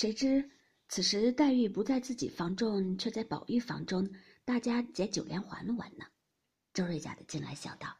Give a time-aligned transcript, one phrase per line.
[0.00, 0.48] 谁知
[0.88, 4.10] 此时黛玉不在自己房中，却在宝玉房中，
[4.46, 6.06] 大家解九连环玩呢。
[6.72, 7.98] 周瑞家的进来笑道：“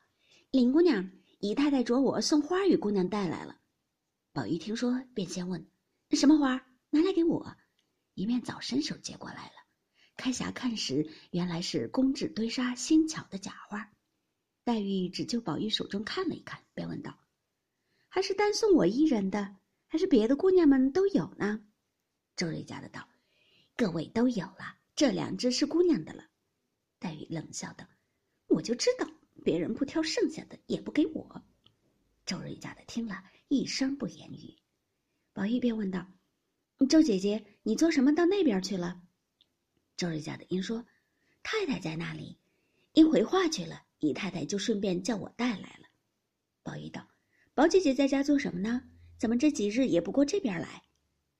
[0.50, 1.10] 林姑娘，
[1.40, 3.60] 姨太太着我送花与姑娘带来了。”
[4.32, 5.68] 宝玉听说，便先问
[6.12, 6.66] ：“什么花？
[6.88, 7.54] 拿来给我。”
[8.16, 9.52] 一面早伸手接过来了。
[10.16, 13.92] 开匣看时，原来是公纸堆沙新巧的假花。
[14.64, 17.14] 黛玉只就宝玉手中看了一看，便问道
[18.08, 19.56] ：“还是单送我一人的，
[19.86, 21.62] 还是别的姑娘们都有呢？”
[22.40, 23.06] 周瑞家的道
[23.76, 26.24] ：“各位都有了，这两只是姑娘的了。”
[26.98, 27.86] 黛玉冷笑道
[28.48, 29.06] ：“我就知道
[29.44, 31.44] 别人不挑剩下的，也不给我。”
[32.24, 34.56] 周瑞家的听了一声不言语。
[35.34, 36.06] 宝玉便问道
[36.88, 39.02] ：“周姐姐，你做什么到那边去了？”
[39.98, 40.86] 周瑞家的因说
[41.44, 42.38] ：“太太在那里，
[42.94, 43.82] 因回话去了。
[43.98, 45.88] 姨太太就顺便叫我带来了。”
[46.64, 47.06] 宝玉道
[47.52, 48.80] ：“宝姐姐在家做什么呢？
[49.18, 50.82] 怎么这几日也不过这边来？”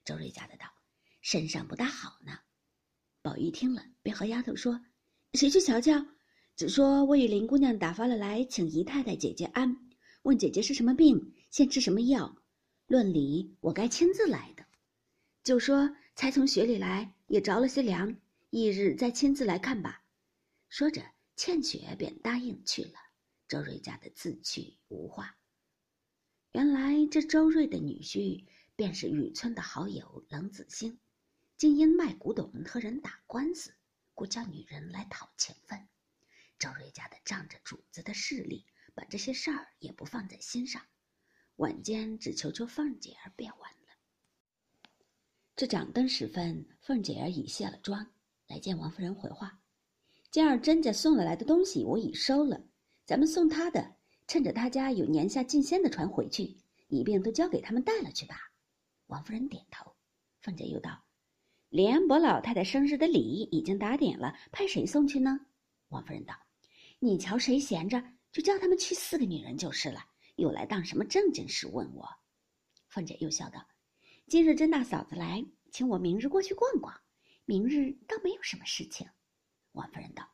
[0.05, 0.67] 周瑞家的道
[1.21, 2.39] ：“身上不大好呢。”
[3.23, 4.81] 宝玉听了，便和丫头说
[5.35, 6.07] ：“谁去瞧瞧？
[6.57, 9.77] 只说我与林姑娘打发了来，请姨太太姐姐安，
[10.23, 12.37] 问姐姐是什么病，先吃什么药。
[12.87, 14.65] 论理我该亲自来的，
[15.43, 18.17] 就说才从雪里来，也着了些凉。”
[18.51, 20.03] 翌日再亲自来看吧。
[20.69, 21.03] 说着，
[21.37, 22.95] 倩雪便答应去了。
[23.47, 25.37] 周瑞家的自去无话。
[26.53, 30.99] 原来这周瑞的女婿便是雨村的好友冷子兴，
[31.61, 33.75] 竟因卖古董和人打官司，
[34.15, 35.79] 故叫女人来讨情分。
[36.59, 40.81] 周瑞家的仗着主子的势力，把这些事儿也不放在心上。
[41.57, 44.89] 晚间只求求凤姐儿便完了。
[45.55, 48.11] 这掌灯时分，凤姐儿已卸了妆。
[48.47, 49.61] 来见王夫人回话，
[50.31, 52.65] 今儿甄家送了来的东西我已收了，
[53.05, 56.57] 咱们送他的，趁着他家有年下进仙的船回去，
[56.89, 58.51] 一并都交给他们带了去吧。
[59.09, 59.95] 王夫人点头。
[60.41, 61.05] 凤姐又道
[61.71, 65.41] ：“连伯老太太生日的礼已经打点了，派谁送去呢？”
[65.89, 66.35] 王夫人道
[67.01, 70.05] ：“你瞧谁闲着，就叫他们去四个女人就是了，
[70.37, 72.09] 又来当什么正经事问我。”
[72.89, 73.67] 凤姐又笑道
[74.29, 76.95] ：“今日甄大嫂子来，请我明日过去逛逛。”
[77.47, 79.09] 明日倒没有什么事情，
[79.73, 80.29] 王夫人道：“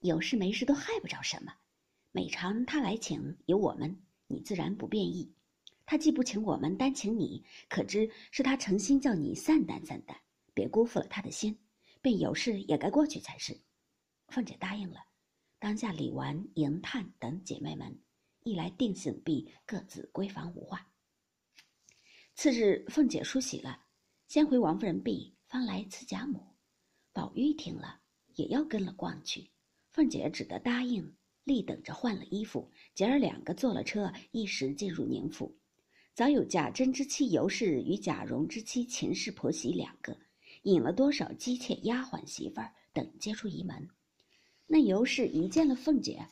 [0.00, 1.52] 有事没事都害不着什么。
[2.12, 5.34] 每常他来请，有我们，你自然不便意。
[5.84, 10.18] 他既不请我们，单请你，可知是他诚心叫你散淡散淡，
[10.56, 11.56] 别辜负了他的心。
[12.00, 13.60] 便有事也该过去才是。”
[14.28, 15.00] 凤姐答应了，
[15.58, 18.00] 当下李纨、迎探等姐妹们
[18.42, 20.90] 一来定醒毕，各自归房无话。
[22.34, 23.84] 次日，凤姐梳洗了，
[24.28, 25.36] 先回王夫人避。
[25.46, 26.44] 方来辞贾母，
[27.12, 28.00] 宝玉听了
[28.34, 29.48] 也要跟了逛去，
[29.92, 35.56] 凤姐只得答应，立等着换了衣服，姐儿两个坐了车，一时进入宁府。
[36.14, 40.18] 早有贾珍之妻尤氏与贾蓉之妻秦氏婆媳两个，
[40.66, 43.88] 引了多少姬妾丫鬟媳妇儿等接出仪门。
[44.66, 46.28] 那尤氏一见了凤姐，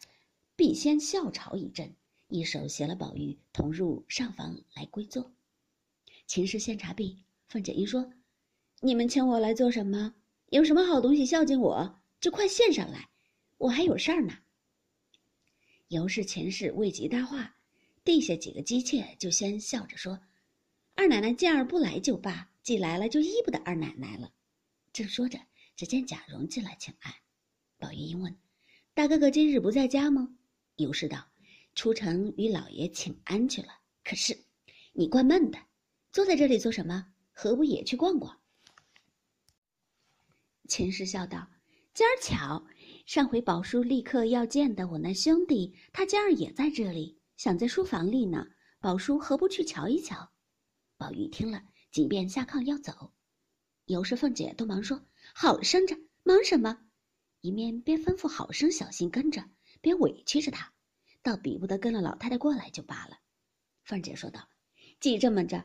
[0.56, 1.94] 必先笑嘲一阵，
[2.26, 5.30] 一手携了宝玉同入上房来归坐。
[6.26, 8.12] 秦氏献茶毕，凤姐一说。
[8.80, 10.12] 你们请我来做什么？
[10.50, 13.08] 有什么好东西孝敬我，就快献上来，
[13.58, 14.36] 我还有事儿呢。
[15.86, 17.54] 尤氏、秦氏未及搭话，
[18.02, 20.18] 地下几个姬妾就先笑着说
[20.96, 24.32] ：“二奶奶见儿不来就罢，既来了就依不得二奶奶了。”
[24.92, 25.38] 正说着，
[25.76, 27.12] 只见贾蓉进来请安。
[27.78, 28.36] 宝玉因问
[28.94, 30.36] ：“大哥哥今日不在家吗？”
[30.76, 31.24] 尤氏道
[31.76, 33.68] ：“出城与老爷请安去了。
[34.02, 34.36] 可是，
[34.92, 35.58] 你怪闷的，
[36.10, 37.12] 坐在这里做什么？
[37.32, 38.40] 何不也去逛逛？”
[40.68, 41.46] 秦氏笑道
[41.92, 42.64] ：“今儿巧，
[43.04, 48.46] 上回宝叔立刻要见的我那兄弟，他今儿也在这里，想在书房里呢。
[48.78, 50.30] 宝叔何不去瞧一瞧？”
[50.96, 51.62] 宝玉听了，
[51.94, 53.12] 即便下炕要走，
[53.84, 56.76] 尤氏、凤姐都忙说：“好生着，忙什么？”
[57.40, 59.44] 一面边吩咐好生小心跟着，
[59.80, 60.72] 边委屈着他，
[61.22, 63.18] 倒比不得跟了老太太过来就罢了。
[63.84, 64.48] 凤姐说道
[64.98, 65.64] ：“既这么着，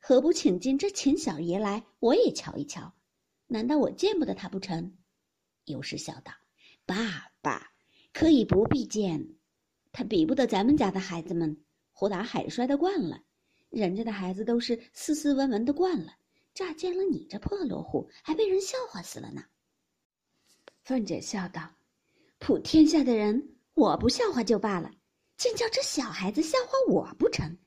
[0.00, 2.96] 何不请进这秦小爷来，我也瞧一瞧。”
[3.46, 4.98] 难道我见不得他不成？
[5.64, 6.32] 尤氏笑道
[6.86, 7.70] ：“爸爸，
[8.12, 9.36] 可以不必见，
[9.92, 13.22] 他比不得咱们家的孩子们，胡打海摔的惯了，
[13.70, 16.12] 人家的孩子都是斯斯文文的惯了，
[16.54, 19.42] 乍见了你这破落户，还被人笑话死了呢。”
[20.84, 21.70] 凤姐笑道
[22.38, 24.90] ：“普天下的人，我不笑话就罢了，
[25.36, 27.58] 竟叫这小孩子笑话我不成？”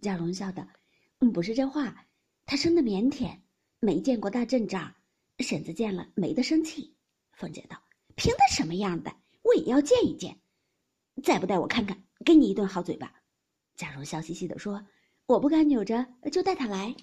[0.00, 0.66] 贾蓉笑道
[1.20, 2.06] ：“嗯，不是这话，
[2.46, 3.38] 他生的腼腆，
[3.80, 4.94] 没见过大阵仗。”
[5.38, 6.96] 婶子见了没得生气，
[7.32, 7.80] 凤姐道
[8.16, 10.36] ：“凭他什么样的，我也要见一见。
[11.22, 13.14] 再不带我看看，给你一顿好嘴巴。”
[13.76, 14.84] 贾蓉笑嘻嘻地说
[15.28, 16.94] ：“我不敢扭着，就带他来。”